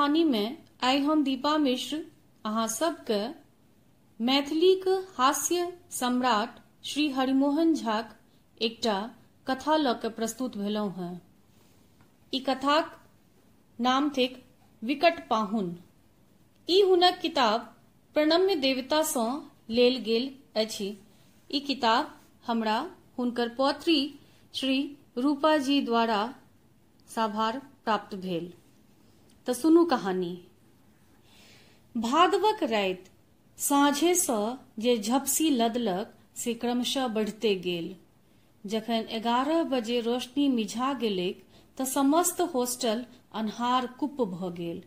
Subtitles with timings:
[0.00, 1.96] कहानी में आइ हम दीपा मिश्र
[2.44, 3.18] अहाँ सबके
[4.20, 4.84] मैथिलीक
[5.18, 8.14] हास्य सम्राट श्री हरिमोहन झाक
[8.62, 8.94] एकटा
[9.46, 11.20] कथा लऽ कऽ प्रस्तुत भेलहुँ हेँ।
[12.34, 12.96] ई कथाक
[13.78, 14.42] नाम थिक
[14.82, 15.68] विकट पाहुन।
[16.68, 17.76] ई हुनक किताब
[18.14, 19.28] प्रणम्य देवतासँ
[19.70, 20.88] लेल गेल अछि।
[21.50, 22.78] ई किताब हमरा
[23.18, 23.98] हुनकर पौत्री
[24.54, 26.34] श्री रूपा जी द्वारा
[27.08, 28.52] साभार प्राप्त भेल।
[29.50, 30.32] तऽ सुनू कहानी।
[31.94, 33.10] भादवक राति
[33.58, 37.94] साँझेसँ जे झपसी लदलक से क्रमशः बढ़ते गेल।
[38.64, 41.42] जखन एगारह बजे रोशनी मिझा गेलैक
[41.78, 44.82] तऽ समस्त हॉस्टल अन्हार कुप भऽ गेल।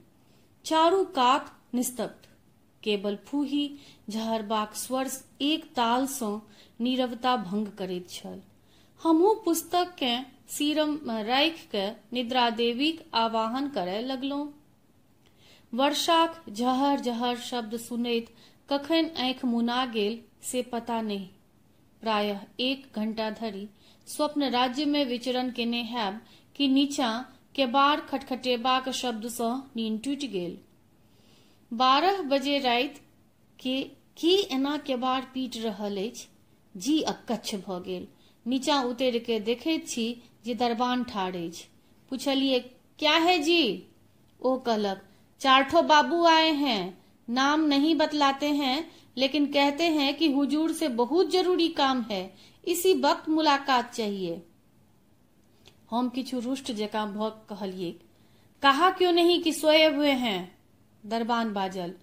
[0.66, 2.28] चारू कात निस्तब्ध
[2.84, 3.66] केवल फूही,
[4.10, 5.10] झहरबाक स्वर
[5.42, 6.36] एक तालसँ
[6.80, 8.40] नीरवता भंग करैत छल।
[9.02, 14.63] हमहूँ पुस्तककेँ सीरम राखि कऽ निद्रा देवीक आवाहन करय लगलहुँ।
[15.74, 18.26] वर्षाक जहर जहर शब्द सुनैत
[18.70, 21.30] कखन आँखि मुना गेल से पता नहि।
[22.02, 23.68] प्रायः एक घंटा धरि
[24.08, 26.20] स्वप्न राज्य में विचरण केने हैब
[26.56, 27.14] कि नीचाँ
[27.56, 30.58] केबाड़ खटखटेबाक शब्दसँ नींद टूटि गेल।
[31.72, 33.02] बारह बजे राति
[33.60, 33.82] के
[34.18, 36.28] की एना केबाड़ पीट रहल अछि?
[36.76, 38.08] जी अकच्छ भऽ गेल।
[38.46, 40.06] नीचाँ उतरि के देखैत छी
[40.46, 41.66] जे दरबान ठाढ़ अछि।
[42.12, 42.60] पूछलिए
[43.00, 43.88] क्या है जी?
[44.40, 45.04] ओ कहलक
[45.44, 51.32] चारठो बाबू आए हैं, नाम नहीं बतलाते हैं, लेकिन कहते हैं कि हुजूर से बहुत
[51.32, 54.42] ज़रूरी काम है, इसी वक्त मुलाकात चाहिए।
[55.92, 57.92] हम किछु रुष्ट जकाँ भऽ कहलिए,
[58.64, 60.58] कहा क्यों नहीं कि सोए हुए हैं?
[61.04, 61.94] दरबान बाजल,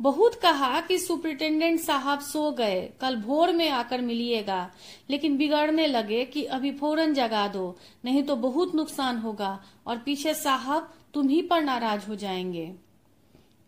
[0.00, 4.70] बहुत कहा कि सुप्रिटेंडेंट साहब सो गए, कल भोर में आकर मिलिएगा,
[5.10, 10.34] लेकिन बिगड़ने लगे कि अभी फ़ौरन जगा दो, नहीं तो बहुत नुकसान होगा, और पीछे
[10.34, 12.74] साहब तुम ही पर नाराज़ हो जाएँगे।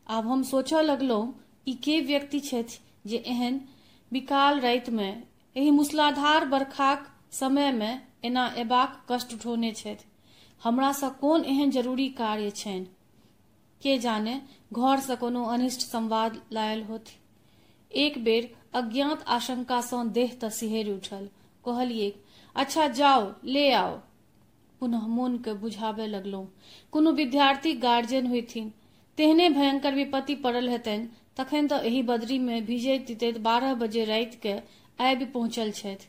[0.09, 3.61] आब हम सोचऽ लगलहुँ ई के व्यक्ति छथि, जे एहन
[4.13, 5.23] विकाल राति में,
[5.57, 10.05] एहि मूसलाधार बरखाक समय में एना एबाक कष्ट उठौने छथि।
[10.65, 12.87] हमरासँ कोन एहन ज़रूरी कार्य छनि?
[13.83, 17.19] के जाने, घर से कोनो अनिष्ट संवाद लायल होथि।
[17.93, 21.29] एक बेर अज्ञात आशंका सँ देह तऽ सिहरि उठल।
[21.65, 22.21] कहलिए
[22.57, 24.01] अच्छा जाओ, ले आओ।
[24.85, 26.47] पुनः मोन के बुझाबे लगलहुँ
[26.93, 28.73] कोनो विद्यार्थी गार्जियन होथिन
[29.19, 34.39] तेहने भयंकर विपत्ति पड़ल हेतनि, तखन तऽ एहि बदरी में भिजैत तितैत बारह बजे राति
[34.43, 34.53] के
[34.99, 36.09] आबि पहुंचल छथि।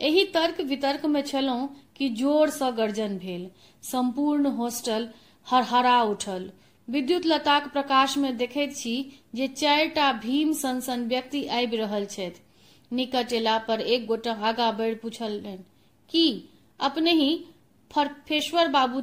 [0.00, 3.48] एहि तर्क वितर्क में छलहुँ कि ज़ोर सँ गर्जन भेल।
[3.84, 5.08] संपूर्ण हॉस्टल
[5.46, 6.50] हरहरा उठल।
[6.88, 8.94] विद्युत लताक प्रकाश में देखैत छी
[9.34, 12.40] जे चारिटा भीम सन सन व्यक्ति आबि रहल छथि।
[12.90, 15.56] निकट एला पर एक गोटा आगा बढ़ि पूछलनि,
[16.10, 16.50] की,
[16.80, 17.44] अपने ही
[17.94, 19.00] फरफेश्वर बाबू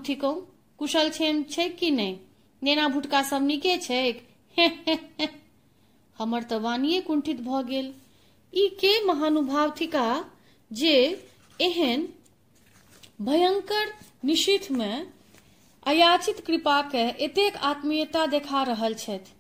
[1.50, 2.18] छै कि नहि?
[2.62, 4.28] नेना भुटका सब नीके छैक
[6.18, 7.94] हमर तऽ वानिये कुंठित भऽ गेल।
[8.54, 10.06] ई के महानुभाव थिका
[10.72, 10.96] जे
[11.60, 12.08] एहन
[13.22, 13.94] भयंकर
[14.26, 15.08] निशीथ में
[15.86, 19.34] अयाचित कृपा के एतेक आत्मीयता देखा रहल छथि।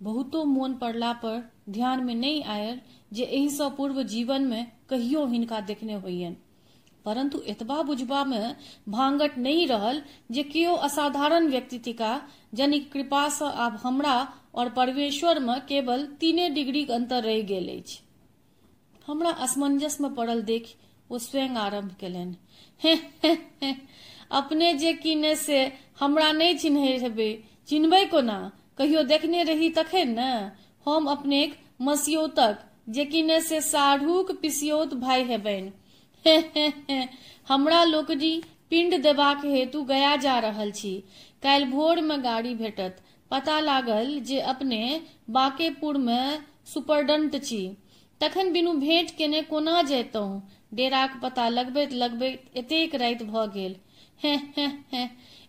[0.00, 1.40] बहुतो मोन पड़ला पर
[1.70, 2.80] ध्यान में नहीं आयल
[3.12, 6.36] जे एहिसँ पूर्व जीवन में कहियो हिनका देखने होइयन।
[7.04, 8.56] परंतु एतबा बुझबा में
[8.88, 12.10] भांगट नहीं रहल जे केओ असाधारण व्यक्ति थिका
[12.54, 14.16] जनिक कृपा से आब हमरा
[14.54, 17.98] और परमेश्वर में केवल तीने डिग्री अंतर रहि गेल अछि।
[19.06, 20.74] हमरा असमंजस में पड़ल देख
[21.10, 22.36] ओ स्वयं आरंभ केलनि।
[24.30, 25.60] अपने जे किने से
[26.00, 27.32] हमरा नहीं चिन्हे हेबै,
[27.68, 28.38] चिन्हबै कोना?
[28.78, 30.50] कहियो देखने रही तखन न?
[30.86, 32.58] हम अपनेक मसियोतक,
[32.88, 35.72] जे किने से साढ़ूक पिसियोत भाई हेबनि।
[37.48, 38.32] हमरा लोकजी
[38.70, 40.92] पिंड देबाक हेतु गया जा रहल छी।
[41.42, 42.96] काल्हि भोर में गाड़ी भेटत।
[43.30, 44.80] पता लागल जे अपने
[45.30, 47.60] बांकेपुर में सुपरडंट छी।
[48.20, 50.42] तखन बिनु भेंट केने कोना जैतहुँ?
[50.74, 53.76] डेराक पता लगबैत लगबैत एतेक राति भऽ गेल।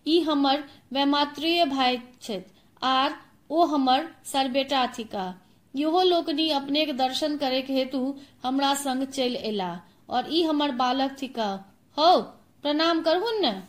[0.07, 0.63] ई हमर
[0.93, 2.43] वैमात्रेय भाई छथि,
[2.81, 3.15] आर
[3.49, 5.25] ओ हमर सरबेटा थिका।
[5.73, 7.99] इहो लोकनि अपनेक दर्शन करे के हेतु
[8.43, 9.71] हमरा संग चलि एला
[10.09, 11.49] और ई हमर बालक थिका
[11.97, 12.21] हौ,
[12.63, 13.63] प्रणाम करहुन न।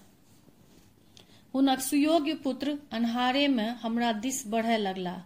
[1.54, 5.22] हुनक सुयोग्य पुत्र अन्हारे में हमरा दिस बढ़य लगला।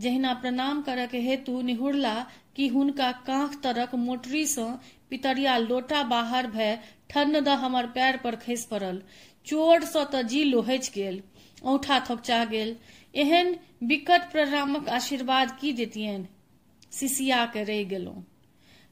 [0.00, 2.14] जहिना प्रणाम करय के हेतु निहुरला
[2.56, 6.78] कि हुनका कांख तरक मोटरी सँ पितरिया लोटा बाहर भय
[7.10, 9.02] ठन्न द हमर पैर पर खसि पड़ल।
[9.46, 11.22] चोट सँ तऽ जी लोहछि गेल,
[11.64, 12.76] औठा थोकचा गेल।
[13.14, 16.26] एहन विकट प्रणामक आशीर्वाद की देतियनि?
[16.92, 18.24] सिसिया के रहि गेलहुँ।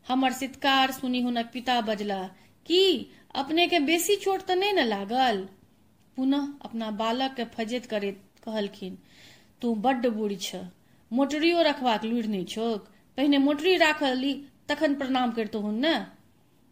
[0.08, 2.22] हमर सितकार सुनी हुनक पिता बजला,
[2.66, 5.48] की, अपने के बेसी चोट तऽ नहि न लागल?
[6.16, 8.98] पुनः अपना बालक के फजेत करैत, कहलखिन,
[9.62, 10.56] तू बड्ड बूढ़ छ,
[11.12, 14.34] मोटरियो रखबाक लुरि नहि छोक, पहिने मोटरी राखली
[14.68, 15.94] तखन प्रणाम करितहुँ ने?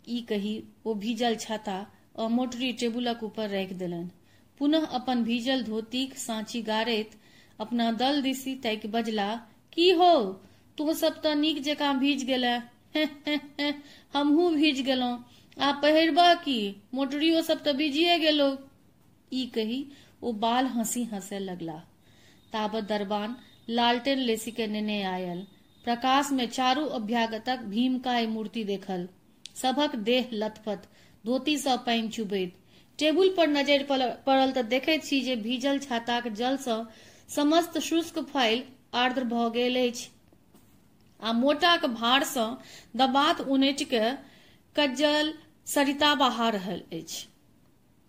[0.08, 1.86] ई कही, ओ भीजल छाता
[2.18, 4.10] आ मोटरी टेबुलक ऊपर राखि देलनि।
[4.58, 7.10] पुनः अपन भीजल धोतीक साँची गारैत,
[7.60, 9.34] अपना दल दिसी ताकि बजला,
[9.72, 10.42] की हो
[10.78, 12.77] तू सब तऽ नीक जकाँ भीज गेले
[14.12, 15.24] हमहूँ भीज गेलहुँ
[15.56, 16.58] आ पहिरबा की
[16.94, 18.48] मोटरियो सब तऽ भीजिए गेलो।
[19.32, 19.78] ई कही
[20.22, 21.76] ओ बाल हँसी हंसे लगला।
[22.52, 23.36] ताबत दरबान
[23.70, 25.46] लालटेन लेसी के नेने आयल।
[25.84, 29.08] प्रकाश में चारू अभ्यागतक भीमकाय मूर्ति देखल।
[29.56, 30.88] सभक देह लथपथ,
[31.24, 32.54] धोती सँ पानि चुबैत।
[32.98, 33.84] टेबुल पर नजरि
[34.26, 36.78] पड़ल तऽ देखैत छी जे भीजल छाताक जल सँ
[37.28, 38.62] समस्त शुष्क फ़ाइल
[38.96, 40.08] आर्द्र भऽ गेल अछि।
[41.22, 42.46] आ मोटाक भार सँ
[42.96, 44.04] दबात उनटि के
[44.76, 45.32] कज्जल
[45.66, 47.26] सरिता बहा रहल अछि।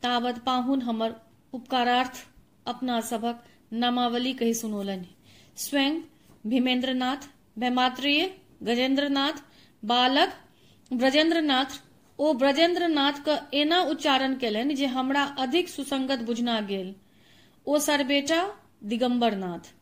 [0.03, 1.15] तावत पाहुन हमर
[1.53, 2.25] उपकारार्थ
[2.67, 5.15] अपना सभक नामावली कही सुनौलनि।
[5.57, 5.99] स्वयं
[6.47, 7.27] भीमेंद्रनाथ,
[7.59, 8.25] भैमात्रेय,
[8.63, 9.43] गजेंद्रनाथ,
[9.83, 10.33] बालक,
[10.91, 11.81] ब्रजेंद्रनाथ,
[12.19, 16.95] ओ ब्रजेंद्रनाथ के एना उच्चारण केलनि जे हमरा अधिक सुसंगत बुझना गेल।
[17.65, 18.41] ओ सरबेटा
[18.83, 19.73] दिगंबरनाथ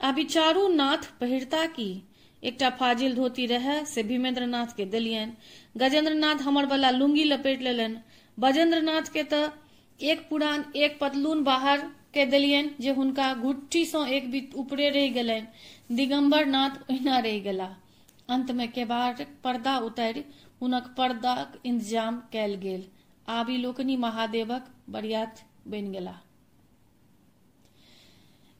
[0.00, 1.90] आ बिचारू नाथ पहिरता की?
[2.42, 5.32] एकटा फाजिल धोती रहै, से भीमेंद्रनाथ के देलियनि।
[5.76, 8.00] गजेंद्रनाथ हमर वाला लुंगी लपेट लेलनि।
[8.38, 9.48] बजेंद्रनाथ के तऽ
[10.00, 11.80] एक पुरान, एक पतलून बाहर
[12.14, 17.40] के देलियनि, जे हुनका घुट्टी सँ एक बीत ऊपरे रहि गेलनि। दिगंबर नाथ ओहिना रहि
[17.40, 17.68] गेला।
[18.28, 20.24] अंत में केबाड़ पर्दा उतारि
[20.62, 22.84] हुनक पर्दाक इंतज़ाम कयल गेल।
[23.28, 26.14] आबी लोकनि महादेवक बरियात बनि गेला।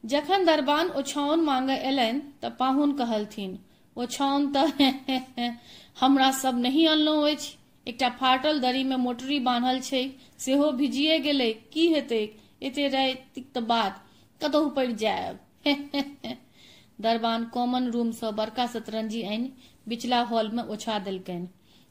[0.03, 3.59] जखन दरबान ओछाओन मांगे एलनि, तऽ पाहुन कहलथिन
[3.97, 5.49] ओछाओन तऽ
[5.99, 7.57] हमरा सब नहीं अनलहुँ अछि।
[7.87, 10.03] एकटा फाटल दरी में मोटरी बान्हल छै।
[10.39, 12.21] सेहो भिजिए गेलै। की हेतै?
[12.63, 14.03] एते रातिक बात।
[14.41, 15.39] कतहु पड़ि जायब।
[17.01, 19.51] दरबान कॉमन रूम सँ बड़का शतरंजी आनि
[19.87, 21.47] बिचला हॉल में ओछा देलकनि।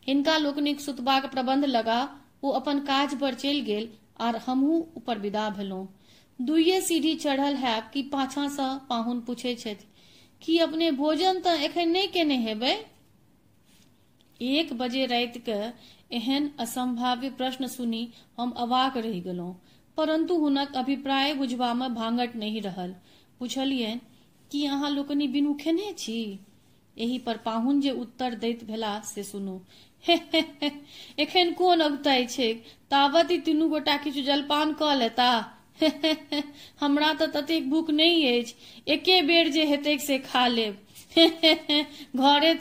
[0.07, 1.99] हिनका लोकनिक सुतबाक प्रबंध लगा,
[2.45, 3.89] ओ अपन काज पर चलि गेल
[4.21, 5.89] आर हमहूँ ऊपर विदा भेलहुँ
[6.41, 9.90] दुइये सीढ़ी चढ़ल है कि पाछा सँ पाहुन पूछै छथि
[10.43, 12.75] कि अपने भोजन तऽ एखन नहि केने हेबै?
[14.41, 15.59] एक बजे रात के
[16.17, 18.03] एहन असंभाव्य प्रश्न सुनी
[18.39, 19.55] हम अवाक रहि गेलहुँ
[19.97, 22.95] परंतु हुनक अभिप्राय बुझबा में भांगट नहीं रहल।
[23.39, 24.01] पुछलियनि,
[24.51, 26.41] कि अहाँ लोकनि बिनु खेने छी?
[26.97, 29.61] एही पर पाहुन जे उत्तर दैत भेला से सुनू।
[31.19, 32.53] एखन कोन अगताई छै
[32.91, 35.29] तावत तीनू गोटा किछु जलपान कऽ लेता
[36.81, 38.55] हमरा तऽ ततेक भूख नहि अछि।
[38.89, 40.79] एके बेर जे हेतैक से खा लेब।
[41.19, 42.53] घरे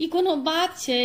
[0.00, 1.00] ई कोनो बात छै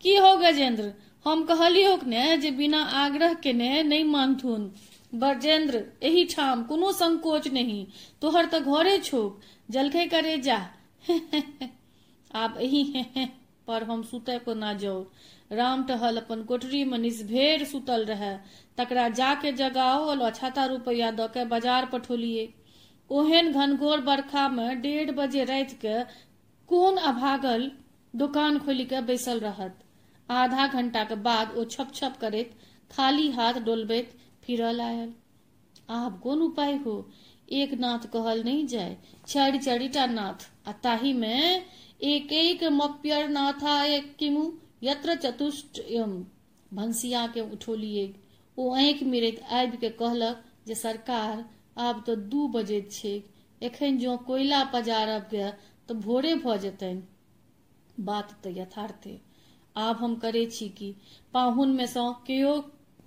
[0.00, 0.92] की हो गजेंद्र
[1.24, 4.70] हम कहलियौ ने जे बिना आग्रह केने नहि मानथुन।
[5.14, 7.84] ब्रजेंद्र एही ठाम कोनो संकोच नहीं।
[8.20, 9.40] तोहर तऽ घरे छोक।
[9.70, 10.58] जलखै करे जा।
[12.34, 12.82] आब एही
[13.68, 15.04] पर हम सुतय को ना जाओ
[15.52, 18.34] राम टहल अपन कोठरी में निस्भेर सुतल रहे।
[18.78, 22.52] तकरा जाके जगाओ और छाता रुपया द के बाज़ार पठोलिए
[23.10, 26.02] ओहन घनघोर बरखा में डेढ़ बजे रात के
[26.68, 27.70] कोन अभागल
[28.14, 29.78] दुकान खोलि के बैसल रहत।
[30.28, 32.50] आधा घंटा के बाद ओ छप छप करैत,
[32.90, 35.12] खाली हाथ डोलबैत फिरल आयल।
[35.90, 36.94] आब कोन उपाय हो?
[37.52, 38.96] एक नाथ कहल नहीं जाय।
[39.28, 41.64] चारि चारिटा नाथ। आ ताही में
[42.00, 44.50] एक एक मप्यर नाथा एक किमु
[44.82, 45.80] यत्र चतुष्ट
[46.74, 48.12] भंसिया के उठोलिए
[48.58, 51.44] ओ आँखि मिरैत आबि के कहलक जे सरकार,
[51.78, 53.14] आब तो दू बजैत छै
[53.62, 55.50] एखन जो कोयला पजारब के
[55.88, 57.02] तऽ भोरे भऽ जेतनि।
[58.00, 59.18] बात तऽ यथार्थे।
[59.76, 60.94] आब हम करे छी कि
[61.34, 62.54] पाहुन में सँ केओ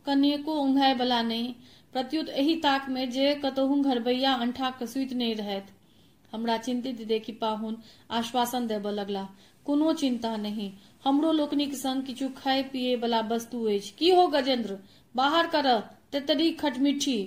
[0.05, 1.53] कनिको उंघाय वाला नहीं।
[1.93, 5.71] प्रत्युत एही ताक में जे कतहु घरबैया अंठा के सुति नहीं रहत।
[6.33, 7.77] हमरा चिंतित देखी पाहुन
[8.11, 9.27] आश्वासन देबऽ लगला।
[9.65, 10.71] कोनो चिंता नहीं।
[11.03, 14.77] हमरो लोकनिक संग किछु खाए पिए वाला वस्तु अछि। की हो गजेंद्र?
[15.15, 15.79] बाहर कर
[16.11, 17.17] तेतरी खटमिठी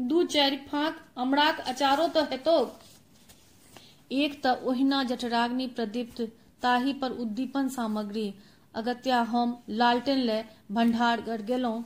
[0.00, 2.58] दू चारि फाँक अमराक अचारो तऽ हेतौ
[4.10, 6.20] एक तऽ ओहिना जठराग्नि प्रदीप्त
[6.62, 8.34] ताही पर उद्दीपन सामग्री,
[8.74, 11.84] अगत्या हम लालटेन ले भंडारगढ़ गेलहुँ।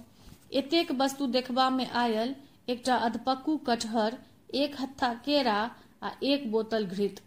[0.53, 2.35] एतेक वस्तु देखबा में आयल,
[2.69, 4.19] एकटा अधपक्कू कटहर,
[4.55, 5.59] एक हत्था केरा
[6.03, 7.21] आ एक बोतल घृत।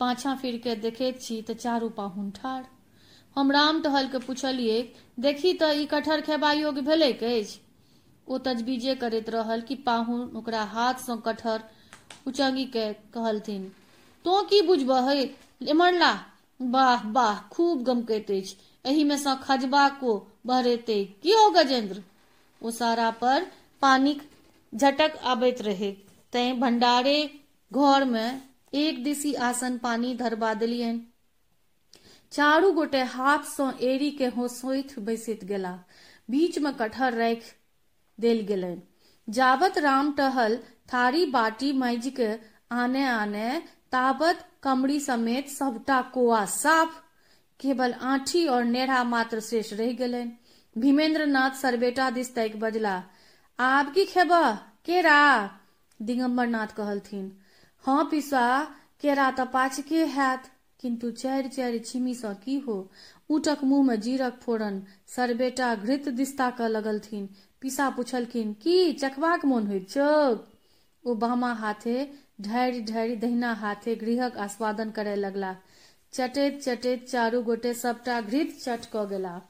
[0.00, 2.64] पाछा फिर के देखैत छी चारू पाहुन ठाढ़।
[3.36, 4.80] हम राम टहल के पुछलियै
[5.20, 7.60] देखी तऽ ई कटहर खेबा योग्य भेलै अछि?
[8.28, 11.62] ओ तजबीजे करैत रहल कि पाहुन ओकरा हाथ सँ कटहर
[12.26, 13.70] उचंगी के कहलथिन
[14.24, 15.24] तो की बुझबह है?
[15.68, 16.12] एमरला
[16.60, 20.14] वाह वाह खूब गमकैत अछि। में सँ खजबा को
[20.46, 22.02] बहरेते। की हो गजेंद्र?
[22.62, 23.46] ओ सारा पर
[23.82, 24.22] पानिक
[24.72, 25.90] झटक आबैत रहे।
[26.32, 27.18] तैं भंडारे
[27.72, 28.42] घर में
[28.74, 31.00] एक दिसी आसन पानी धरबा देलियन
[32.32, 35.72] चारू गोटे हाथ सँ एड़ी के होसोइत बैसैत गेला।
[36.30, 37.52] बीच में कटहर राखि
[38.18, 38.82] देल गेलनि।
[39.28, 40.56] जाबत राम टहल
[40.94, 42.28] थारी बाटी माइज के
[42.74, 43.58] आने आने
[43.92, 46.94] ताबत कमड़ी समेत सबटा कोआ साफ़,
[47.60, 50.32] केवल आठी और नेढ़ा मात्र शेष रह गेलनि।
[50.76, 53.02] भीमेंद्र नाथ सरबेटा दिस तक बजला,
[53.58, 54.32] आब की खेब
[54.86, 55.20] केरा?
[56.02, 57.38] दिगंबर नाथ कहलथिन।
[57.84, 58.42] हाँ पिसा
[59.00, 60.42] केरा तऽ हैत
[60.80, 62.90] किंतु चारि चारि छिमी सँ की हो?
[63.30, 67.28] ऊटक मुँह में जीरक फोरन सरबेटा घृत दिस्ता क लगलथिन।
[67.60, 70.48] पिसा पुछलखिन, की चखबाक मोन होइत छौक
[71.04, 72.08] ओ बामा हाथे
[72.40, 75.56] ढारि ढारि दहिना हाथे गृहक आस्वादन करय लगला।
[76.12, 79.40] चटैत चटैत चारू गोटे सबटा घृत चट क गेला।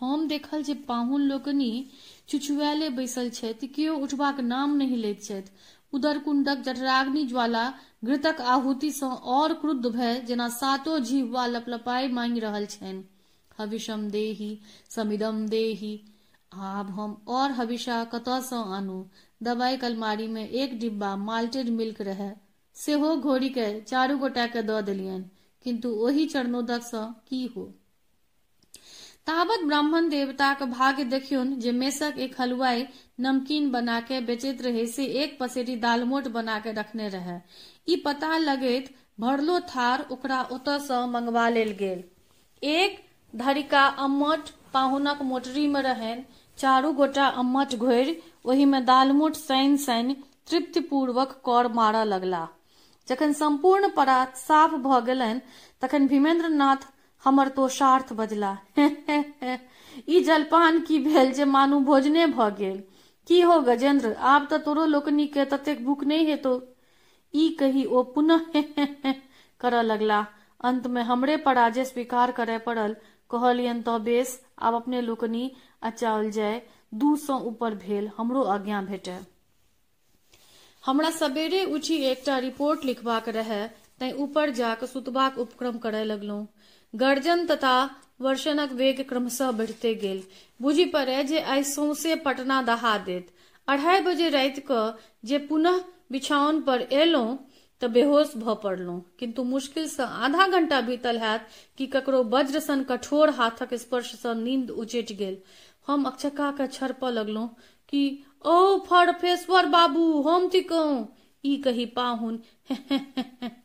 [0.00, 1.90] हम देखल जे पाहुन लोकनि
[2.28, 5.52] चुचुआले बैसल छथि, केओ उठबाक नाम नहीं लैत छथि।
[5.92, 7.72] उदर कुंडक, जठराग्नि ज्वाला,
[8.04, 13.04] घृतक आहुति सँ और क्रुद्ध भय जेना सातो जीवा लपलपाई मांगि रहल छनि।
[13.58, 16.04] हविषम देही, समिदम देही,
[16.52, 19.06] आब हम और हविषा कतऽ सँ आनू?
[19.42, 22.30] दवाई कलमारी में एक डिब्बा माल्टेड मिल्क रहे।
[22.74, 25.24] सेहो घोरी के चारू गोटा के देलियनि,
[25.64, 27.74] किंतु ओही चरणोदक सँ की हो?
[29.26, 32.86] ताबत ब्राह्मण देवताक भाग्य देखियोन जे मेसक एक हलवाई
[33.20, 37.36] नमकीन बना के बेचैत रहे, से एक पसेरी दालमोट बना के रखने रहे।
[37.88, 42.02] ई पता लगैत भरलो थार ओकरा ओतऽ सँ मंगवा लेल गेल।
[42.62, 42.98] एक
[43.34, 46.24] धरिका अम्मट पाहुनक मोटरी में रहनि,
[46.58, 50.16] चारू गोटा अम्मट घोरि ओहि में दालमोट सानि सानि
[50.50, 52.46] तृप्तिपूर्वक कर मारऽ लगला।
[53.08, 55.40] जखन संपूर्ण परात साफ़ भऽ गेलनि,
[55.82, 56.90] तखन भीमेंद्र नाथ
[57.24, 62.82] हमर तोषार्थ बजला ई जलपान की भेल जे मानू भोजने भऽ गेल।
[63.28, 66.54] की हो गजेंद्र, आब तऽ तोरो लोकनी के ततेक भूख नहीं हेतो।
[67.34, 68.46] ई कही ओ पुनः
[69.60, 70.20] करऽ लगला।
[70.64, 72.96] अंत में हमरे पराजय स्वीकार करय पड़ल।
[73.30, 75.50] कहलियन तऽ बेस, आब अपने लोकनी
[75.82, 76.60] अचाओल जाय।
[76.94, 79.18] दू सौ ऊपर भेल, हमरो आज्ञा भेटै
[80.84, 83.60] हमरा सबेरे उठी एकटा रिपोर्ट लिखबाक रहै
[84.00, 86.46] तैं ऊपर जाक सुतबाक उपक्रम करय लगलहुँ।
[86.94, 87.74] गर्जन तथा
[88.20, 90.22] वर्षणक वेग क्रमशः बढ़ते गेल।
[90.60, 93.30] बुझि पड़े जे आइ सौंसे पटना दहा देत।
[93.68, 94.62] अढ़ाई बजे राति
[95.24, 95.80] जे पुनः
[96.12, 97.36] बिछाओन पर एलहुं
[97.82, 101.46] तऽ बेहोश भऽ पड़लहुं किंतु मुश्किल सँ आधा घंटा बीतल हैत
[101.78, 105.38] कि ककरो वज्र सन कठोर हाथक स्पर्श सँ नींद उचटि गेल।
[105.86, 107.46] हम अकचका के छरपऽ लगलहुं
[107.88, 111.04] कि, ओ फरफेश्वर बाबू, हम थिकौं
[111.44, 112.40] ई कही पाहुन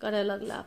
[0.02, 0.64] करय लगला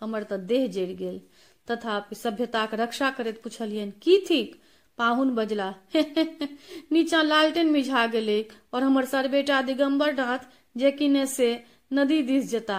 [0.00, 1.20] हमर देह जरि गेल।
[1.70, 4.60] तथापि सभ्यताक रक्षा करैत पुछलियन, की थिक
[4.98, 5.74] पाहुन बजला।
[6.92, 10.38] नीचा लालटेन मिझा गेलै और हमर सरबेटा दिगंबर नाथ
[10.76, 12.78] जे किने से नदी दिस जेता।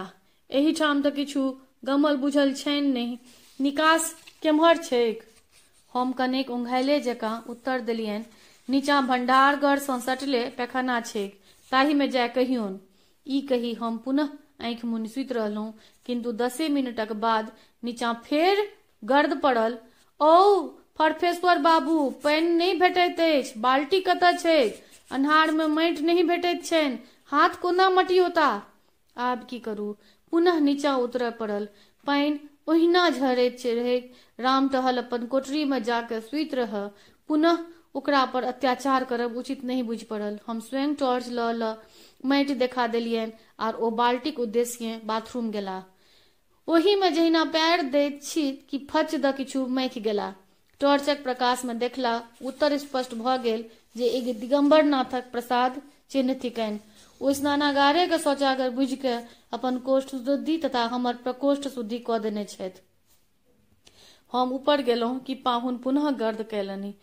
[0.50, 1.44] एहिठाम तऽ किछु
[1.86, 3.18] गमल बुझल छनि नहीं।
[3.62, 5.24] निकास केम्हर छैक?
[5.94, 8.26] हम कनेक ओंघायले जकाँ उत्तर देलियन,
[8.70, 11.40] नीचा भंडारगढ़ सँ सटले पैखाना छैक
[11.72, 12.80] ताही में जाय कहियोन।
[13.28, 14.30] ई कही हम पुनः
[14.60, 15.74] आंखि मुनि सुति रहलहुँ
[16.06, 17.52] किंतु दसे मिनटक बाद
[17.84, 18.68] नीचा फेर
[19.04, 19.78] गर्द पड़ल।
[20.20, 20.34] ओ
[20.98, 24.70] फरफेश्वर बाबू, पानि नहि भेटैत अछि बाल्टी कतऽ छै
[25.12, 28.50] अन्हार में माटि नहीं भेटैत छनि, हाथ कोना मटियोता
[29.16, 29.96] आब की करू?
[30.34, 31.68] पुनः नीचा उतरय पड़ल।
[32.06, 33.98] पानि ओहिना झरैत रहे
[34.40, 36.76] राम टहल अपन कोठरी में जाके सुति रह।
[37.30, 37.58] पुनः
[37.96, 41.76] ओकरा पर अत्याचार करब उचित नहीं बुझ पड़ल। हम स्वयं टॉर्च ल।
[42.24, 45.84] माटि देखा देलियन, आर ओ बाल्टीक उद्देश्य बाथरूम गेला।
[46.68, 50.34] ओही में जहिना पैर दैत छी कि फच द किछु मैथ गेला।
[50.82, 56.80] टॉर्चक प्रकाश में देखला, उत्तर स्पष्ट भऽ गेल जे एक दिगंबर नाथक प्रसाद चिन्ह थिकनि।
[57.22, 59.14] ओ स्नानागारे के शौचागर बुझि के
[59.54, 62.82] अपन कोष्ठ शुद्धि तथा हमर प्रकोष्ठ शुद्धि कऽ देने छथि।
[64.34, 66.94] हम ऊपर गेलहुं कि पाहुन पुनः गर्द कैलनि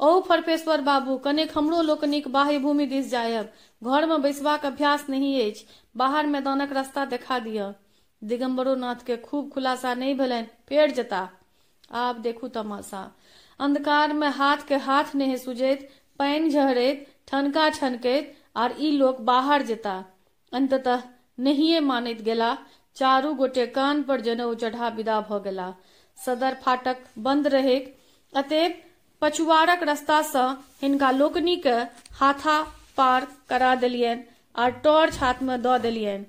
[0.00, 5.50] ओ फरफेश्वर बाबू, कनेक हमरो लोकनिक बाह्य भूमि दिस जायब। घर में बैसबाक अभ्यास नहीं
[5.50, 7.70] अछि। बाहर मैदानक रास्ता देखा दिअ।
[8.22, 11.28] दिगंबरो नाथ के खूब खुलासा नहीं भेलनि, फेर जता।
[11.92, 13.14] आब देखू तमाशा।
[13.60, 19.62] अंधकार में हाथ के हाथ नहीं सुजैत, पानि झहरैत ठनका ठनकैत आर ई लोक बाहर
[19.62, 20.04] जेता।
[20.52, 21.02] अंततः
[21.38, 22.58] नहिए मानैत गेला,
[22.96, 25.74] चारू गोटे कान पर जनेऊ चढ़ा विदा भऽ गेला।
[26.18, 27.78] सदर फाटक बंद रहे
[28.32, 28.74] अतएव
[29.22, 30.46] पछुआरक रास्ता सँ
[30.82, 31.76] हिनका लोकनि के
[32.14, 32.60] हाथा
[32.96, 36.24] पार करा देलियनि आर टॉर्च हाथ में दऽ देलियनि।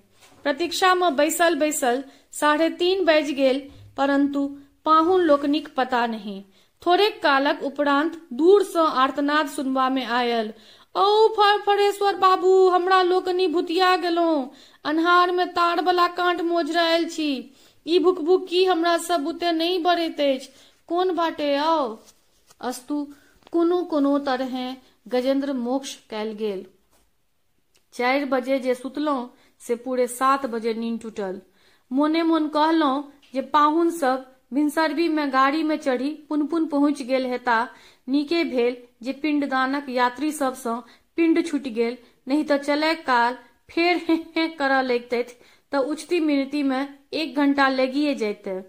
[0.46, 3.62] प्रतीक्षा में बैसल बैसल साढ़े तीन बाजि गेल
[3.98, 4.46] परंतु
[4.86, 6.42] पाहुन लोकनिक पता नहीं।
[6.82, 10.54] थोड़े कालक उपरांत दूर सँ आर्तनाद सुनबा में आयल
[10.96, 14.48] ओ फर फरेश्वर बाबू, हमरा लोकनि भुतिया गेलहुं।
[14.86, 17.32] अन्हार में तार वाला कांट मोजरायल छी।
[17.86, 20.52] ई भुक भुक की हमरा सब बुते नहीं बढ़ैत
[20.90, 21.88] कोन बाटे आओ
[22.62, 23.04] अस्तु
[23.52, 24.66] कोनो कोनो तरहे
[25.08, 26.66] गजेंद्र मोक्ष कयल गेल।
[27.94, 29.28] चारि बजे जे सुतलहुं
[29.62, 31.42] से पूरे सात बजे नींद टूटल।
[31.92, 33.02] मोने मोन कहलहुं
[33.34, 37.68] जे पाहुन सब भिनसरबी में गाड़ी में चढ़ी पुनपुन पुन पहुँच गेल हेता,
[38.10, 40.84] नीके भेल जे पिंडदानक यात्री सब सँ
[41.16, 41.98] पिंड छूटि गेल,
[42.28, 43.38] नहीं तऽ चलय काल
[43.70, 45.36] फेर हें हें करऽ लगितथि
[45.72, 48.62] तऽ उचती मिनती में एक घंटा लगिए जैते।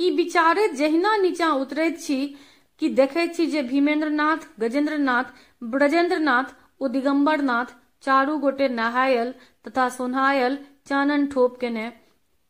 [0.00, 2.34] ई विचारैत जहिना नीचा उतरैत छी
[2.80, 5.24] कि देखैत छी जे भीमेंद्रनाथ, गजेंद्रनाथ,
[5.62, 7.74] ब्रजेंद्रनाथ ओ दिगंबरनाथ
[8.04, 9.32] चारू गोटे नहायल
[9.66, 11.90] तथा सोन्हायल चानन ठोप केने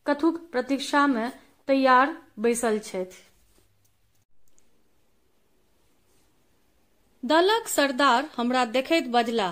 [0.05, 1.31] कथुक प्रतीक्षा में
[1.67, 2.79] तैयार बैसल
[7.23, 9.47] दलक सरदार हमरा देखैत बजला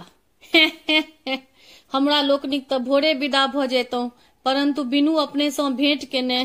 [1.93, 4.09] हमरा लोकनिक तऽ भोरे विदा भऽ जैतहुँ
[4.45, 6.39] परंतु बिनु अपने सँ भेंट केने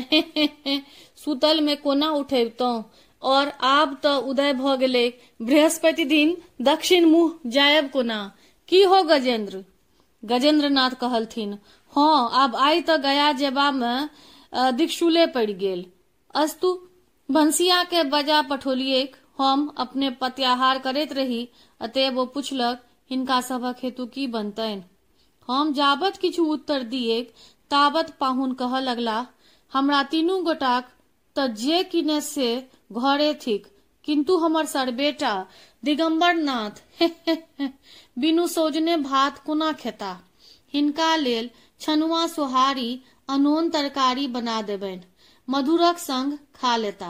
[1.17, 2.83] सुतल में कोना उठेबतहुँ?
[3.21, 5.07] और आब तऽ उदय भऽ गेलै
[5.41, 8.19] बृहस्पति दिन, दक्षिण मुँह जायब कोना।
[8.69, 9.63] की हो गजेंद्र?
[10.23, 11.57] गजेंद्र नाथ कहलथिन,
[11.93, 14.09] हँ आब आइ तऽ गया जेबा में
[14.75, 15.85] दिक्शूले पड़ गेल।
[16.33, 16.73] अस्तु
[17.29, 21.47] भंसिया के बजा पठौलिएक हम अपने पत्याहार करैत रही,
[21.81, 22.79] अतएव ओ पुछलक,
[23.11, 24.81] हिनका सभक हेतु की बनतनि?
[25.49, 27.33] हम जाबत किछु उत्तर दिएक
[27.71, 29.25] ताबत पाहुन कह लगला,
[29.71, 30.89] हमरा तीनू गोटाक
[31.35, 32.49] तऽ जे किने से
[32.91, 33.67] घरे थिक
[34.03, 35.33] किंतु हमर सर बेटा
[35.83, 37.01] दिगंबर नाथ
[38.19, 40.11] बिनु सोजने भात कोना खेता?
[40.73, 42.89] हिनका लेल छनुआ सोहारी
[43.29, 45.01] अनोन तरकारी बना देबनि,
[45.49, 47.09] मधुरक संग खा लेता।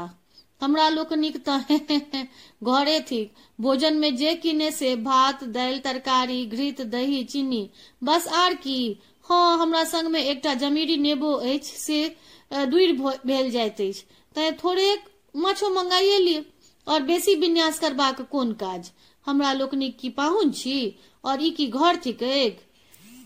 [0.61, 2.25] हमरा लोकनिक तऽ
[2.63, 7.69] घरे थिक भोजन में जे किने से भात, दालि, तरकारी, घृत, दही, चीनी,
[8.03, 8.99] बस आर की?
[9.29, 12.15] हाँ हमरा संग में एकटा जमीरी नेबो से
[12.53, 14.97] दूर भेल जाइत अछि। तैं थोड़े
[15.35, 16.43] माछो मंगाइए लिय
[16.87, 18.91] और बेसी विन्यास करबाक कोन काज?
[19.27, 20.77] हमरा लोकनिक की पाहुन छी
[21.23, 22.23] और ई की घर थिक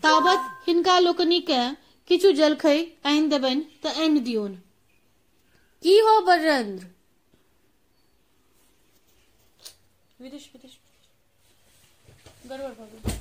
[0.04, 1.52] ताबत हिनका लोकनिक
[2.10, 4.58] किछु जलखै आनि देबनि तऽ आनि दियौन।
[5.84, 6.88] की हो बरेंद्र
[10.20, 10.78] विदेश विदेश
[12.46, 13.20] गड़बड़ भऽ गेल।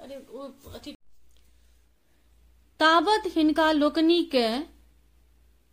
[0.00, 0.94] अरे ओ अथी
[2.80, 4.22] ताबत हिनका लोकनी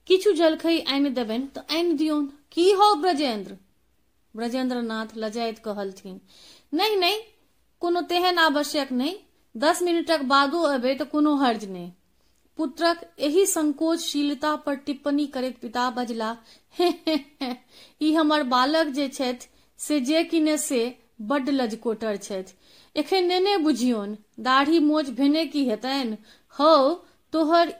[0.08, 3.58] के किछु जलखै आनि देबनि तऽ आनि दियौन की हो ब्रजेंद्र
[4.36, 6.20] ब्रजेंद्र नाथ लजाइत कहलथिन
[6.74, 7.20] नहीं नहीं
[7.82, 9.16] कोनो तेहन आवश्यक नहीं
[9.56, 11.92] दस मिनटक बादो अबै तऽ कोनो हर्ज नहीं
[12.60, 16.30] पुत्रक एही संकोचशीलता पर टिप्पणी करैत पिता बजला
[16.76, 16.90] हे
[18.02, 19.48] ई हमर बालक जे छथि
[19.80, 20.82] से जे किने से
[21.30, 22.56] बड्ड लजकोटर छथि
[22.96, 24.18] एखन नेने बुझियौन
[24.48, 26.18] दाढ़ी मोछ भेने की हेतनि
[26.56, 26.74] हौ
[27.34, 27.74] तोहर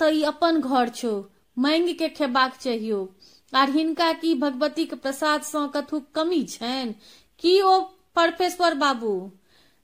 [0.00, 1.12] तऽ ई अपन घर छौ
[1.58, 3.14] मांगि के खेबाक चाहियो।
[3.54, 6.94] आर हिनका की भगवती के प्रसाद सँ कथु कमी छनि?
[7.38, 7.80] की ओ
[8.14, 9.32] प्रोफेसर बाबू?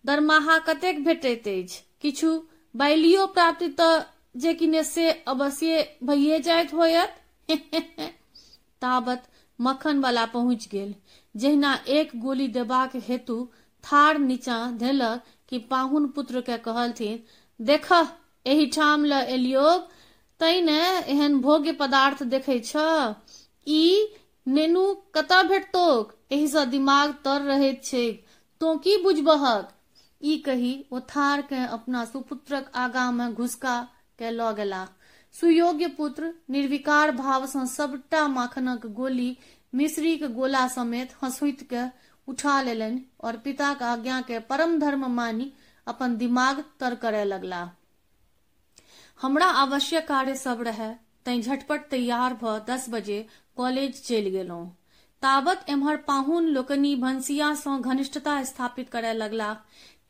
[0.04, 1.82] दरमाहा कतेक भेटैत अछि?
[2.00, 2.42] किछु
[2.74, 4.02] बैलियो प्राप्ति तऽ
[4.36, 7.16] जे किने से अवश्य भइए जाइत होयत?
[8.80, 9.22] ताबत
[9.60, 10.94] मक्खन वाला पहुँच गेल,
[11.36, 13.48] जहिना एक गोली देबाक हेतु
[13.84, 17.18] थार नीचा धेलक कि पाहुन पुत्र के कहलथिन
[17.60, 17.92] देख
[18.46, 19.68] एही ठाम ल एलियो
[20.40, 20.80] तैने
[21.12, 22.76] एहन भोग्य पदार्थ देखे छ।
[23.66, 23.84] ई
[24.46, 24.82] नेनु
[25.14, 26.12] कतऽ भेटतोक?
[26.32, 28.10] एही सँ दिमाग तर रहैत छै
[28.60, 29.68] तो की बुझबहक?
[30.22, 33.76] ई कही ओ थार के अपना सुपुत्रक आगा में घुसका
[34.18, 34.86] के लऽ गेला।
[35.34, 39.36] सुयोग्य पुत्र निर्विकार भाव सँ सबटा माखनक गोली
[39.72, 41.82] मिश्री के गोला समेत हंसुत के
[42.28, 45.52] उठा लेलनि और पिता के आज्ञा के परम धर्म मानी
[45.86, 47.68] अपन दिमाग तर करे लगला।
[49.22, 53.26] हमरा आवश्यक कार्य सब रहे, तै झटपट तैयार भ दस बजे
[53.56, 54.66] कॉलेज चलि गेलहुं।
[55.22, 59.54] ताबत एम्हर पाहुन लोकनि भंसिया सँ घनिष्ठता स्थापित करय लगला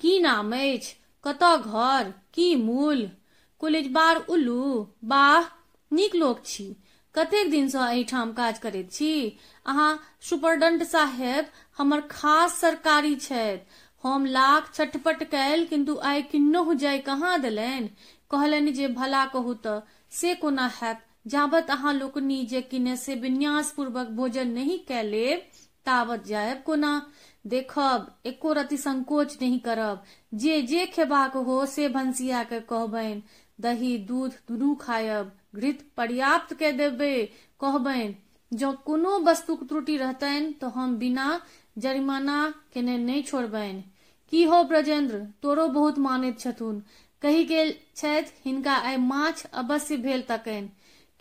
[0.00, 0.96] की नाम अछि?
[1.24, 2.14] कतऽ घर?
[2.34, 3.10] की मूल?
[3.58, 5.44] कॉलेज बार उल्लू। बाह,
[5.92, 6.76] नीक लोक छी।
[7.14, 9.38] कतेक दिनसँ एहिठाम काज करैत छी?
[9.66, 11.46] अहाँ सुपरडंट साहेब,
[11.78, 13.66] हमर खास सरकारी छथि।
[14.02, 17.90] हम लाख छटपट कैल किंतु आइ किन्नहु जाय कहाँ देलनि?
[18.30, 21.00] कहलनि जे भला कहू तऽ से कोना हैत?
[21.26, 25.42] जाबत अहाँ लोकनि जे किने से विन्यास पूर्वक भोजन नहीं कै लेब,
[25.86, 27.10] ताबत जायब कोना?
[27.46, 30.02] देखब, एको रति संकोच नहीं करब।
[30.34, 33.22] जे जे खेबाक हो, से भंसिया के कहबनि।
[33.60, 37.26] दही, दूध, दुनू खायब। घृत पर्याप्त के देबे,
[37.60, 38.16] कहबनि।
[38.52, 41.40] जँ कोनो वस्तुक त्रुटि रहतनि, तऽ हम बिना
[41.78, 43.84] जरिमाना केने नहि छोड़बनि।
[44.30, 46.82] की हो ब्रजेंद्र तोरो बहुत मानैत छथुन।
[47.26, 50.68] कही गेल छथि, हिनका आइ माछ अवश्य भेल तकनि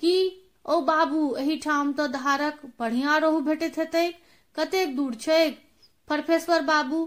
[0.03, 0.15] की,
[0.65, 4.05] ओ बाबू, एहिठाम तऽ धारक बढ़िया रोहू भेटैत हेतै?
[4.55, 5.39] कतेक दूर छै
[6.07, 6.99] फरफेश्वर बाबू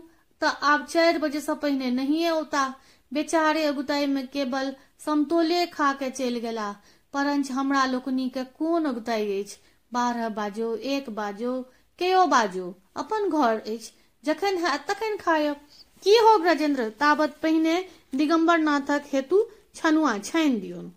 [0.42, 2.64] तऽ आब चारि बजे से पहिने नहिए औता।
[3.12, 6.70] बेचारे अगुताई में केवल समतोले खा के चलि गेला।
[7.14, 9.56] परंच हमरा लोकनी के कोन अगुताई अछि?
[9.92, 11.52] बारह बाजो, एक बाजो,
[11.98, 13.92] केओ बाजो। अपन घर अछि।
[14.24, 15.56] जखन हैत तखन खायब।
[16.02, 17.74] की हो ब्रजेंद्र ताबत पहिने
[18.14, 19.44] दिगंबर नाथक हेतु
[19.76, 20.90] छनुआ छानि दियौन।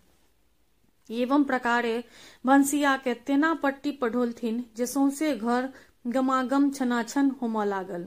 [1.10, 2.02] एवं प्रकारे
[2.46, 5.68] भंसिया के तेना पट्टी पढ़ोलथिन जे सौंसे घर
[6.14, 8.06] गमागम छनाछन होमय लागल।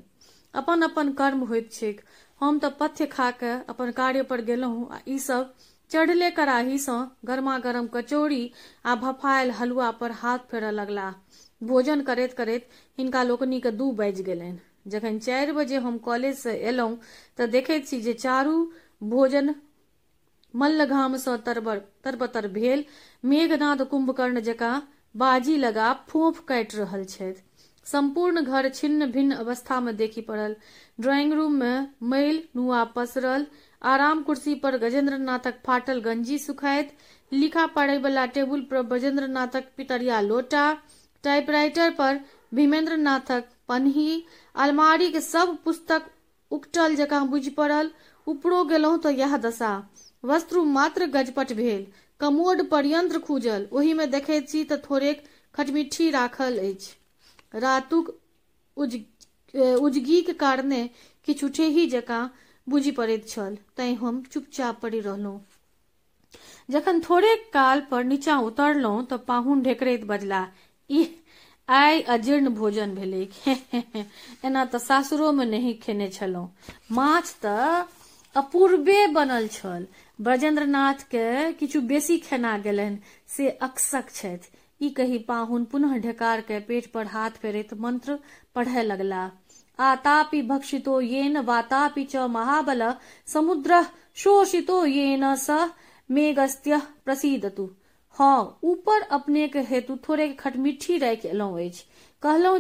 [0.54, 2.02] अपन अपन कर्म होइत छैक।
[2.42, 5.54] हम तऽ पथ्य खा के अपन कार्य पर गेलहुँ आ ई सब
[5.92, 8.52] चढ़ले कराही सँ गरमा गरम कचौड़ी
[8.86, 11.14] आ भफायल हलुआ पर हाथ फेरऽ लगला
[11.62, 16.54] भोजन करैत करैत हिनका लोकनि के दू बाजि गेलनि। जखन चारि बजे हम कॉलेज से
[16.64, 16.96] एलहुं
[17.38, 18.58] तऽ देखैत छी जे चारू
[19.04, 19.56] भोजन
[20.54, 22.84] मल्लघाम सँ तरबर तरबतर भेल।
[23.24, 24.76] मेघनाद कुंभकर्ण जकाँ
[25.16, 27.42] बाजी लगा फोफ काटि रहल छथि।
[27.86, 30.56] संपूर्ण घर छिन्न भिन्न अवस्था में देखी पड़ल।
[31.00, 33.46] ड्राइंग रूम में मैल, नुआ पसरल,
[33.82, 36.92] आराम कुर्सी पर गजेंद्र नाथक फाटल गंजी सुखाइत,
[37.32, 40.66] लिखा पढ़े वाला टेबुल पर गजेंद्र नाथक पितरिया लोटा,
[41.24, 42.20] टाइपराइटर पर
[42.54, 44.24] भीमेंद्र नाथक पन्ही
[44.56, 46.10] अलमारी के सब पुस्तक
[46.52, 47.92] उकटल जकाँ बुझि पड़ल।
[48.28, 49.72] ऊपरो गेलहुं तऽ इएह दशा।
[50.24, 51.86] वस्त्र मात्र गजपट भेल।
[52.22, 54.06] कमोड पर यंत्र खूजल। ओहि में
[54.44, 55.24] छी तऽ थोड़ेक
[55.56, 56.94] खटमिट्ठी राखल अछि।
[57.58, 58.10] रातुक
[58.78, 58.96] उज
[59.80, 60.82] उजगीक कारणे
[61.28, 62.24] किछु ठेही जकाँ
[62.68, 65.40] बुझि पड़ैत छल। तैं हम चुपचाप पड़ि रहलहुँ।
[66.70, 70.46] जखन थोड़े काल पर नीचा उतरलहुँ तऽ पाहुन ढेकरैत बजला
[70.90, 71.04] ई
[71.70, 73.28] आइ अजीर्ण भोजन भेलै।
[74.46, 76.50] एना तऽ सासुरोमे नहि खेने छलहुँ।
[76.92, 77.84] माछ तऽ
[78.36, 79.88] अपूर्वे बनल छल।
[80.22, 84.52] ब्रजेंद्र नाथ के किछु बेसी खेना गेलनि, से अक्सक छथि।
[84.82, 88.20] ई कही पाहुन पुनः ढेकार के पेट पर हाथ फेरैत मंत्र
[88.56, 89.24] पढ़य लगला।
[89.80, 92.94] आतापि भक्षितो येन वातापि च महाबल,
[93.28, 93.82] समुद्र
[94.16, 95.50] शोषितो येन स
[96.12, 97.70] मेघस्त्य प्रसीदतु।
[98.16, 101.84] हाँ ऊपर अपने के हेतु थोड़े खटमिट्ठी राखि एलहुं अछि।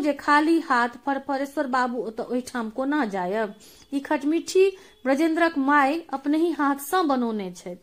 [0.03, 3.53] जे खाली हाथ फरफरेश्वर बाबू ओतऽ ओहिठाम कोना जायब?
[3.93, 4.69] ई खटमिट्ठी
[5.05, 7.75] ब्रजेंद्रक माय अपने ही हाथ सँ बनौने छथि।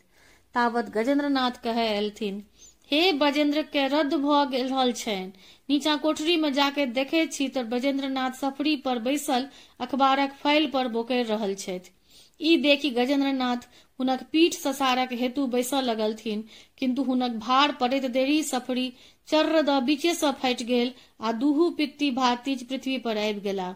[0.55, 2.43] तावत गजेंद्र नाथ कहे एलथिन,
[2.91, 5.33] हे ब्रजेंद्र के रद्द भऽ गेल रहल छनि।
[5.69, 9.49] नीचा कोठरी में जाके देखे छी तऽ ब्रजेंद्र नाथ सफरी पर बैसल
[9.81, 11.93] अखबारक फ़ाइल पर बोकरि रहल छथि।
[12.43, 13.69] ई देखि गजेंद्र नाथ
[14.01, 16.45] हुनक पीठ ससारक हेतु बैसऽ लगलथिन
[16.79, 18.87] किंतु हुनक भार पड़ैत देरी सफरी
[19.29, 23.71] चर्र द बीचे सँ फाटि गेल आ दूहू पित्ती भातीज पृथ्वी पर आबि गेला।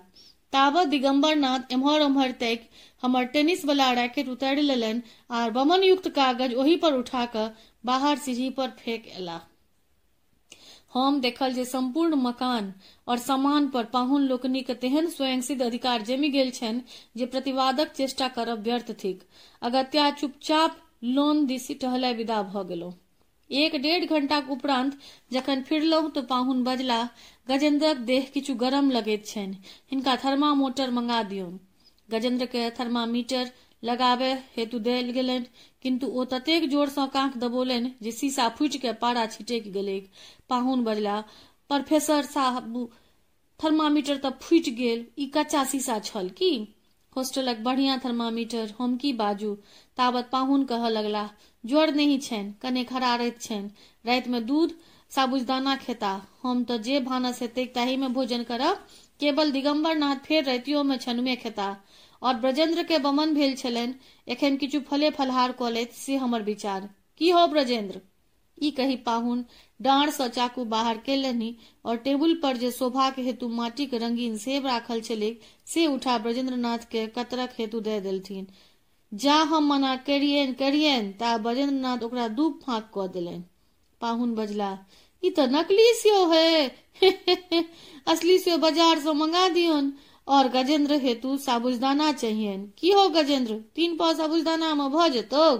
[0.52, 2.68] ताबत दिगंबर नाथ एम्हर ओम्हर तैक
[3.02, 5.02] हमर टेनिस वाला रैकेट उतारि लेलनि
[5.38, 7.48] आर बमन युक्त कागज़ ओहि पर उठा कऽ
[7.86, 9.40] बाहर सीढ़ी पर फेंक एला
[10.96, 12.72] हम देखल जे संपूर्ण मकान
[13.08, 16.80] और सामान पर पाहुन लोकनि के तेहन स्वयं सिद्ध अधिकार जमि गेल छनि,
[17.16, 19.22] जे प्रतिवादक चेष्टा करब व्यर्थ थिक।
[19.62, 22.92] अगत्या चुपचाप लोन दिसी टहलाय विदा भऽ गेलहुँ
[23.50, 24.98] एक डेढ़ घंटाक उपरांत
[25.32, 27.02] जखन फिरलहुँ तऽ पाहुन बजला,
[27.48, 29.56] गजेंद्रक देह किछु गरम लगैत छनि,
[29.90, 31.58] हिनका थर्मामोटर मंगा दियौन।
[32.08, 33.50] गजेंद्र के थर्मामीटर
[33.86, 35.46] लगाबे हेतु देल गेलनि।
[35.82, 39.98] किंतु ओ ततेक ज़ोर सँ कांख दबोलनि जे शीशा फूटि के पारा छिटकि गेलै
[40.48, 41.20] पाहुन बजला,
[41.70, 42.88] प्रोफेसर साहब,
[43.60, 46.52] थर्मामीटर तऽ फूटि गेल, ई कच्चा शीशा छल की?
[47.16, 49.54] हॉस्टलक बढ़िया थर्मामीटर, हम की बाजू?
[49.98, 51.28] ताबत पाहुन कहऽ लगला,
[51.64, 53.70] ज्वर नहीं छनि, कने खरारैत छनि।
[54.04, 54.74] राति में दूध,
[55.12, 56.10] साबुजदाना खेता।
[56.42, 58.86] हम तऽ जे भानस हेतै ताही में भोजन करब।
[59.20, 61.68] केवल दिगंबर नाथ फेर में छनुए खेता।
[62.22, 63.94] और ब्रजेंद्र के बमन भेल छलनि,
[64.28, 68.00] एखन किछु फले फलहार कऽ लेत, से हमर विचार। की हो ब्रजेंद्र?
[68.62, 69.44] ई कही पाहुन
[69.82, 74.36] डाँड़ सँ चाकू बाहर केलनि और टेबुल पर जे शोभा के हेतु माटी के रंगीन
[74.36, 78.46] सेब राखल छलै, से उठा ब्रजेंद्र नाथ के कतरक हेतु दे देलथिन।
[79.12, 83.42] जा हम मना करियन करियन, ता ब्रजेंद्र नाथ ओकरा दू फाँक कऽ देलनि।
[84.00, 84.78] पाहुन बजला,
[85.22, 86.68] ई तऽ नकली सेहो है।
[88.08, 89.92] असली सेहो बाज़ार से मंगा दियौन।
[90.28, 93.54] और गजेंद्र हेतु साबुजदाना चाहिए। की हो गजेंद्र?
[93.74, 95.54] तीन पाव साबुजदाना में भऽ जेतौ?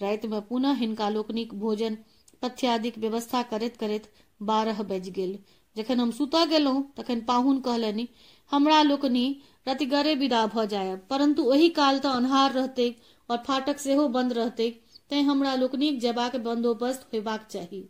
[0.00, 1.98] राति में पुनः हिनका लोकनिक भोजन
[2.42, 5.38] पथ्यादिक व्यवस्था करैत करैत बारह बज गेल।
[5.76, 8.08] जखन हम सुतऽ गेलहुँ, तखन पाहुन कहलनि,
[8.50, 12.94] हमरा लोकनि रतिगरे विदा भऽ जायब परंतु ओही काल तऽ अन्हार रहतै
[13.30, 14.70] और फाटक सेहो बंद रहतै,
[15.10, 17.88] तैं हमरा लोकनिक जेबाक बंदोबस्त होयबाक चाही।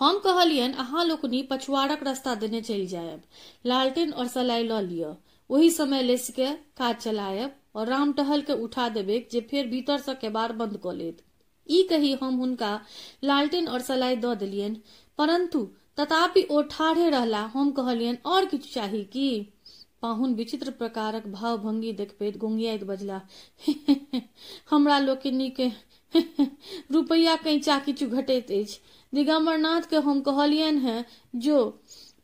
[0.00, 3.22] हम कहलियन, अहाँ लोकनि पछुआड़क रास्ता देने चलि जायब।
[3.66, 5.12] लालटेन और सलाई लऽ लिअ।
[5.50, 6.46] वही समय लेस के
[6.78, 10.92] काज चलायब और राम टहल के उठा देबे जे फेर भीतर से केबाड़ बंद क
[10.92, 11.22] लेत।
[11.70, 12.80] ई कही हम हुनका
[13.24, 14.76] लालटेन और सलाई द देलियन।
[15.18, 15.68] परंतु
[16.00, 19.52] तथापि ओ ठाढ़े रहला, हम कहलियन, और किछु चाही की?
[20.02, 23.20] पाहुन विचित्र प्रकारक भाव भंगी देखबैत गोंगियाइत बजला
[24.70, 25.68] हमरा लोकनि के
[26.92, 28.78] रुपैया कैचा किछु घटैत अछि।
[29.12, 31.04] दिगम्बरनाथ के हम कहलियन हैं,
[31.36, 31.58] जो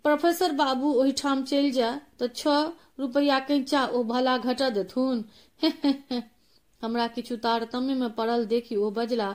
[0.05, 2.57] प्रोफेसर बाबू ओहिठाम चलि जाय तऽ छ
[3.01, 5.25] रुपैया कैचा ओ भला घटा देथुन।
[6.83, 9.29] हमरा किछु तारतम्य में पड़ल देखी ओ बजला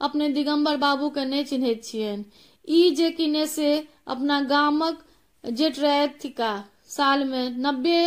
[0.00, 2.24] अपने दिगम्बर बाबू के नहि चिन्हैत छियनि।
[2.68, 3.68] ई जे किने से
[4.08, 5.04] अपना गामक
[5.44, 6.52] जेटरैथिका
[6.88, 7.98] साल में नब्बे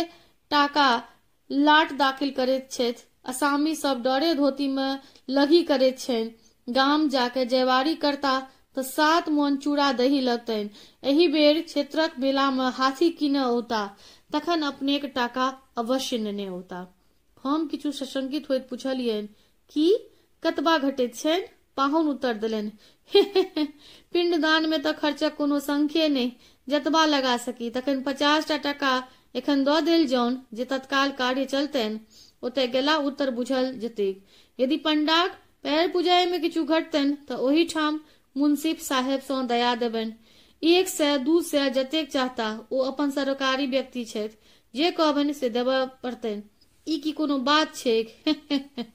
[0.50, 0.88] टाका
[1.50, 4.98] लाट दाखिल करैत छथि असामी सब डरे धोती में
[5.30, 5.90] लगी करे
[6.68, 8.38] गाम जाके जयवारी करता
[8.76, 10.70] तऽ सात मोन चूड़ा दही लगतनि।
[11.02, 13.82] एहि बेर क्षेत्रक मेला में हाथी कीने औता।
[14.32, 15.46] तखन अपनेक टाका
[15.78, 16.86] अवश्य नेने औता।
[17.44, 19.26] हम किछु सशंकित होइत पूछलियनि,
[19.70, 19.88] की?
[20.42, 21.42] कतबा घटैत छनि?
[21.76, 22.70] पाहुन उत्तर देलनि।
[24.12, 26.32] पिंडदान में तऽ खर्चक कोनो संख्ये नहि।
[26.68, 28.92] जतबा लगा सकी, तखन पचास टा टका
[29.36, 32.00] एखन दऽ देल जाउन जे तत्काल कार्य चलतनि।
[32.42, 34.24] ओतय गेला, उत्तर बुझल जतेक।
[34.60, 35.30] यदि पंडाक
[35.62, 38.00] पैर पुजाय में किछु घटतन तऽ ओही ठाम
[38.36, 40.12] मुंसिफ साहेब सँ दया देबनि।
[40.62, 44.38] एक सए, दू सए जतेक चाहता, ओ अपन सरकारी व्यक्ति छथि।
[44.74, 46.42] जे कहबनि, से देबऽ पड़तनि।
[46.88, 48.24] ई की कोनो बात छैक?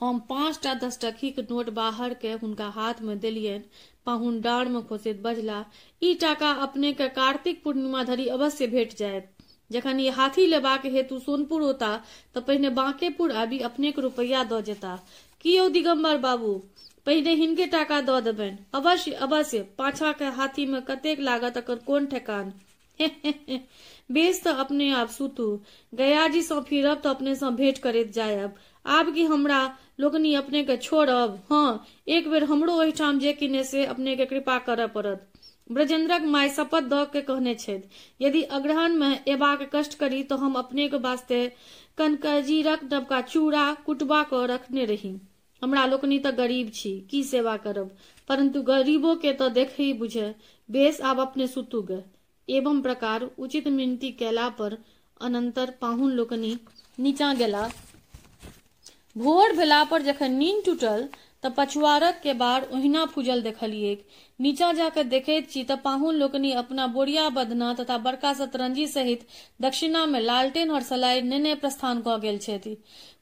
[0.00, 3.64] हम पाँच टा दस टकीक नोट बाहर के हुनका हाथ में देलियन।
[4.06, 5.64] पाहुन डाँड़ में खोसैत बजला,
[6.02, 9.34] ई टाका अपने के कार्तिक पूर्णिमा धरि अवश्य भेट जायत।
[9.72, 11.90] जखन ई हाथी लेबाक हेतु सोनपुर होता,
[12.34, 14.98] तऽ पहिने बांकेपुर आबि अपने के रुपैया दऽ जेता।
[15.40, 16.52] की यौ दिगम्बर बाबू,
[17.06, 22.06] पहिने हिनके टाका दऽ देबनि। अवश्य अवश्य पाछा के हाथी में कतेक लागत, एकर कोन
[22.06, 22.52] ठेकान?
[24.12, 25.48] बेस तऽ अपने आप सुतू।
[25.94, 28.54] गयाजी सँ फिरब तऽ अपने सँ भेंट करैत जायब।
[28.86, 29.62] आब की हमरा
[30.38, 31.40] अपने के छोड़ब?
[31.50, 35.31] हाँ एक बेर हमरो ओहिठाम जे किने से अपने के कृपा करऽ पड़त।
[35.70, 37.88] ब्रजेंद्रक माय शपथ दऽ के कहने छथि,
[38.20, 41.46] यदि अग्रहण में एबाक कष्ट करी तो हम अपने के वास्ते
[41.98, 45.14] कनकजीरक नबका चूड़ा कुटबा कऽ रखने रही।
[45.62, 47.90] हमरा लोकनि तऽ गरीब छी, की सेवा करब?
[48.28, 50.34] परंतु गरीबों के तऽ देखही बुझे,
[50.68, 52.02] बेस आब अपने सुतू गे
[52.48, 54.76] एवं प्रकार उचित मिनती कैला पर
[55.20, 56.56] अनंतर पाहुन लोकनि
[56.98, 57.68] नीचा गेला
[59.16, 61.08] भोर भेला पर जखन नींद टूटल
[61.42, 63.96] तऽ पछुआरक के बार ओहिना फूजल देखलिए
[64.40, 69.26] नीचा जाके देखैत छी पाहुन लोकनि अपना बोरिया बदना तथा बड़का सतरंजी सहित
[69.62, 72.76] दक्षिणा में लालटेन और सलाई नेने प्रस्थान कऽ गेल छथि।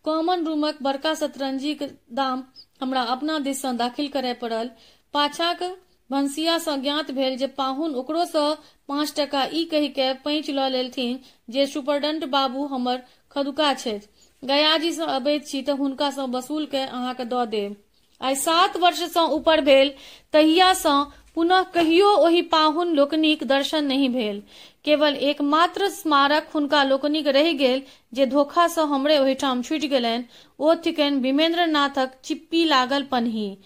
[0.05, 2.45] कॉमन रूमक बड़का सतरंजी के दाम
[2.81, 4.71] हमरा अपना दिस सँ दाखिल करय पड़ल।
[5.15, 5.63] पाछाक
[6.11, 8.55] भंसिया सँ ज्ञात भेल जे पाहुन ओकरो सँ
[8.89, 11.19] पाँच टका ई कहि के पैंच लऽ लेलथिन
[11.51, 14.09] जे सुपरडंट बाबू हमर खदुका छथि।
[14.43, 17.77] गयाजी सँ अबैत छी तऽ हुनका सँ वसूल के अहाँके दऽ देब।
[18.21, 19.93] आइ सात वर्ष सँ ऊपर भेल,
[20.33, 24.43] तहिया सँ पुनः कहियो ओहि पाहुन लोकनिक दर्शन नहीं भेल।
[24.85, 27.83] केवल एकमात्र स्मारक हुनका लोकनिक रहि गेल,
[28.15, 30.25] जे धोखा सँ हमरे ओहिठाम छुटि गेलनि,
[30.61, 33.59] ओ थिकनि विमेंद्र नाथक चिप्पी लागल पन्ही।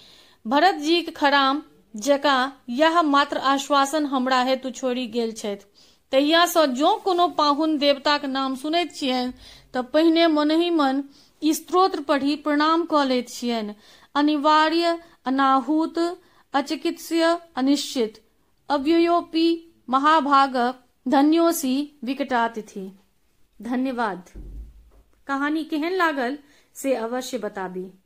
[0.46, 1.62] भरत जीक खराम
[1.96, 5.66] जकाँ यह मात्र आश्वासन हमरा हेतु छोड़ि गेल छथि।
[6.12, 9.32] तहिया सँ जो कोनो पाहुन देवताक नाम सुनैत छियनि,
[9.74, 11.02] तऽ पहिने मनहि मन
[11.42, 13.74] ई स्तोत्र पढ़ी प्रणाम कऽ लैत छियनि।
[14.14, 16.20] अनिवार्य, अनाहूत,
[16.52, 18.12] अचिकित्स्य, अनिश्चित।
[18.68, 20.74] अव्ययोपी महाभाग
[21.08, 22.98] धन्योसी विकटातिथि।
[23.62, 24.28] धन्यवाद।
[25.26, 26.38] कहानी केहन लागल
[26.74, 28.03] से अवश्य बताबी।